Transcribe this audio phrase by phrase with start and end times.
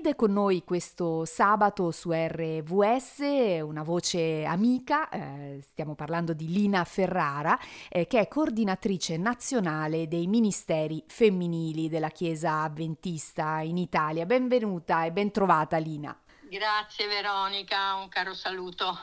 [0.00, 3.18] Ed è con noi questo sabato su RVS
[3.60, 7.58] una voce amica, eh, stiamo parlando di Lina Ferrara,
[7.90, 14.24] eh, che è coordinatrice nazionale dei ministeri femminili della Chiesa Adventista in Italia.
[14.24, 16.18] Benvenuta e bentrovata Lina.
[16.48, 18.98] Grazie Veronica, un caro saluto.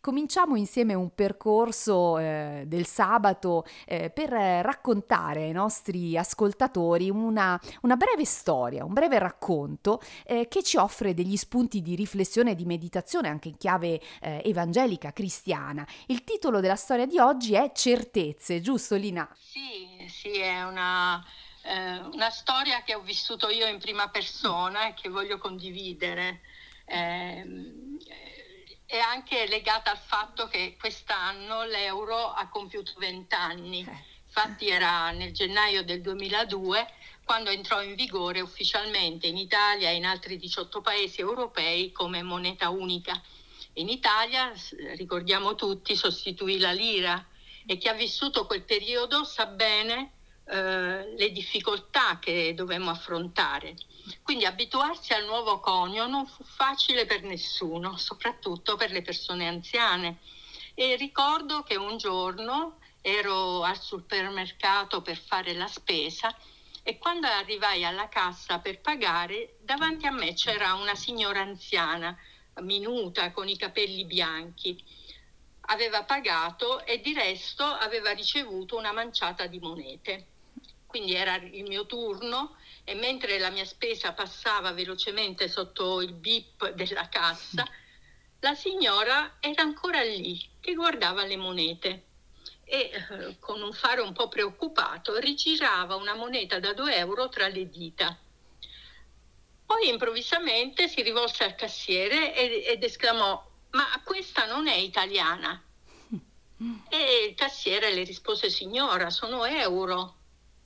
[0.00, 7.96] Cominciamo insieme un percorso eh, del sabato eh, per raccontare ai nostri ascoltatori una, una
[7.96, 12.64] breve storia, un breve racconto eh, che ci offre degli spunti di riflessione e di
[12.64, 15.86] meditazione anche in chiave eh, evangelica cristiana.
[16.06, 19.28] Il titolo della storia di oggi è Certezze, giusto Lina?
[19.34, 21.24] Sì, sì, è una,
[21.62, 26.40] eh, una storia che ho vissuto io in prima persona e che voglio condividere
[26.86, 27.44] eh,
[28.88, 33.84] è anche legata al fatto che quest'anno l'euro ha compiuto 20 anni.
[33.86, 34.04] Eh.
[34.24, 40.06] Infatti era nel gennaio del 2002 quando entrò in vigore ufficialmente in Italia e in
[40.06, 43.20] altri 18 paesi europei come moneta unica.
[43.74, 44.54] In Italia,
[44.96, 47.22] ricordiamo tutti, sostituì la lira
[47.66, 50.12] e chi ha vissuto quel periodo sa bene
[50.46, 53.74] eh, le difficoltà che dovevamo affrontare.
[54.22, 60.18] Quindi abituarsi al nuovo conio non fu facile per nessuno, soprattutto per le persone anziane.
[60.74, 66.34] E ricordo che un giorno ero al supermercato per fare la spesa
[66.82, 72.16] e quando arrivai alla cassa per pagare, davanti a me c'era una signora anziana,
[72.60, 74.82] minuta, con i capelli bianchi.
[75.70, 80.26] Aveva pagato e di resto aveva ricevuto una manciata di monete.
[80.88, 86.70] Quindi era il mio turno e mentre la mia spesa passava velocemente sotto il bip
[86.70, 87.62] della cassa,
[88.40, 92.06] la signora era ancora lì che guardava le monete
[92.64, 97.48] e eh, con un fare un po' preoccupato rigirava una moneta da 2 euro tra
[97.48, 98.18] le dita.
[99.66, 105.62] Poi improvvisamente si rivolse al cassiere ed, ed esclamò: Ma questa non è italiana?
[106.88, 110.17] E il cassiere le rispose: Signora, sono euro.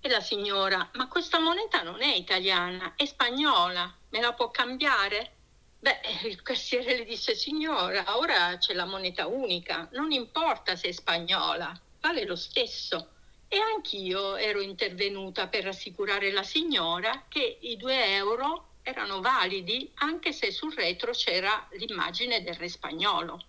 [0.04, 5.36] E la signora, ma questa moneta non è italiana, è spagnola, me la può cambiare?
[5.78, 10.92] Beh, il cassiere le disse, signora, ora c'è la moneta unica, non importa se è
[10.92, 13.10] spagnola, vale lo stesso.
[13.46, 20.32] E anch'io ero intervenuta per rassicurare la signora che i due euro erano validi anche
[20.32, 23.44] se sul retro c'era l'immagine del re spagnolo.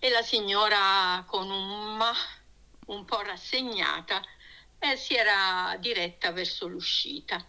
[0.00, 2.12] E la signora con un ma
[2.86, 4.22] un po' rassegnata,
[4.78, 7.46] eh, si era diretta verso l'uscita.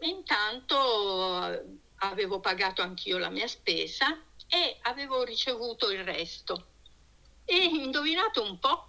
[0.00, 1.64] Intanto eh,
[1.98, 6.66] avevo pagato anch'io la mia spesa e avevo ricevuto il resto.
[7.44, 8.88] E indovinato un po',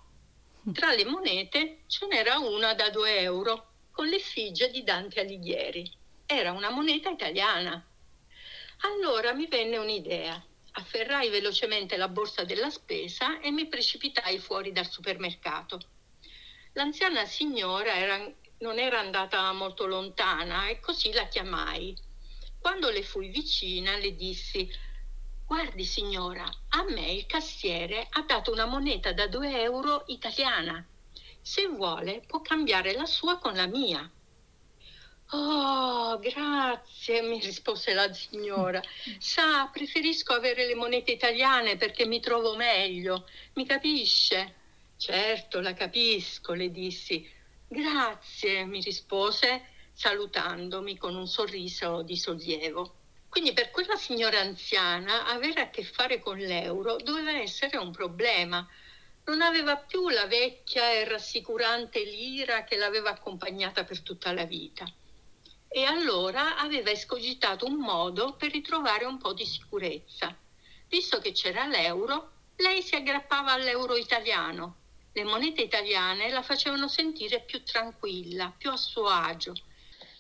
[0.74, 5.92] tra le monete ce n'era una da 2 euro con l'effigie di Dante Alighieri.
[6.26, 7.86] Era una moneta italiana.
[8.82, 10.44] Allora mi venne un'idea.
[10.74, 15.80] Afferrai velocemente la borsa della spesa e mi precipitai fuori dal supermercato.
[16.74, 18.18] L'anziana signora era,
[18.60, 21.96] non era andata molto lontana e così la chiamai.
[22.60, 24.70] Quando le fui vicina le dissi
[25.46, 30.84] Guardi signora, a me il cassiere ha dato una moneta da 2 euro italiana.
[31.42, 34.10] Se vuole può cambiare la sua con la mia.
[35.30, 38.82] Oh, grazie, mi rispose la signora.
[39.20, 43.28] Sa, preferisco avere le monete italiane perché mi trovo meglio.
[43.54, 44.56] Mi capisce?
[44.98, 47.30] Certo, la capisco, le dissi.
[47.68, 52.96] Grazie, mi rispose, salutandomi con un sorriso di sollievo.
[53.28, 58.68] Quindi per quella signora anziana avere a che fare con l'euro doveva essere un problema.
[59.26, 64.86] Non aveva più la vecchia e rassicurante lira che l'aveva accompagnata per tutta la vita.
[65.74, 70.38] E allora aveva escogitato un modo per ritrovare un po' di sicurezza.
[70.88, 74.78] Visto che c'era l'euro, lei si aggrappava all'euro italiano
[75.16, 79.54] le monete italiane la facevano sentire più tranquilla, più a suo agio.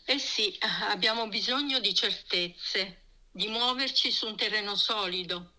[0.05, 0.55] Eh sì,
[0.89, 3.01] abbiamo bisogno di certezze,
[3.31, 5.53] di muoverci su un terreno solido.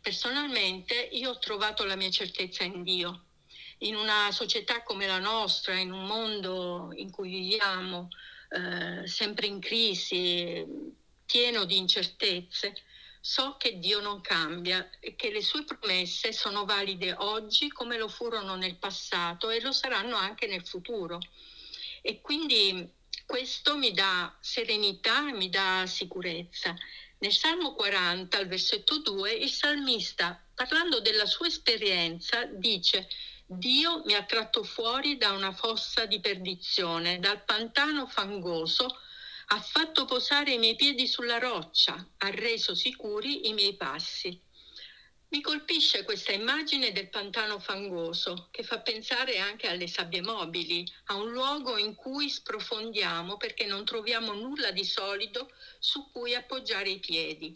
[0.00, 3.26] Personalmente io ho trovato la mia certezza in Dio.
[3.78, 8.08] In una società come la nostra, in un mondo in cui viviamo,
[8.54, 10.64] eh, sempre in crisi,
[11.24, 12.74] pieno di incertezze,
[13.24, 18.08] So che Dio non cambia e che le sue promesse sono valide oggi come lo
[18.08, 21.20] furono nel passato e lo saranno anche nel futuro.
[22.02, 22.84] E quindi
[23.24, 26.74] questo mi dà serenità e mi dà sicurezza.
[27.18, 33.08] Nel Salmo 40, al versetto 2, il salmista, parlando della sua esperienza, dice
[33.58, 38.86] Dio mi ha tratto fuori da una fossa di perdizione, dal pantano fangoso
[39.48, 44.40] Ha fatto posare i miei piedi sulla roccia, ha reso sicuri i miei passi.
[45.28, 51.16] Mi colpisce questa immagine del pantano fangoso che fa pensare anche alle sabbie mobili, a
[51.16, 57.00] un luogo in cui sprofondiamo perché non troviamo nulla di solido su cui appoggiare i
[57.00, 57.52] piedi.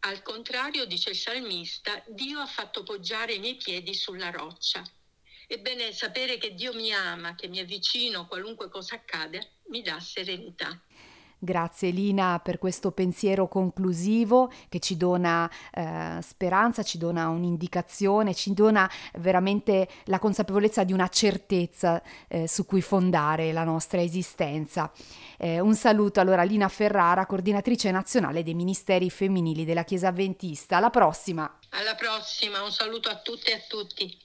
[0.00, 4.82] Al contrario, dice il salmista, Dio ha fatto poggiare i miei piedi sulla roccia.
[5.46, 10.00] Ebbene, sapere che Dio mi ama, che mi è vicino, qualunque cosa accade, mi dà
[10.00, 10.80] serenità.
[11.38, 18.54] Grazie Lina per questo pensiero conclusivo che ci dona eh, speranza, ci dona un'indicazione, ci
[18.54, 24.90] dona veramente la consapevolezza di una certezza eh, su cui fondare la nostra esistenza.
[25.36, 30.78] Eh, un saluto allora a Lina Ferrara, coordinatrice nazionale dei Ministeri Femminili della Chiesa Avventista.
[30.78, 31.58] Alla prossima!
[31.70, 34.24] Alla prossima, un saluto a tutte e a tutti.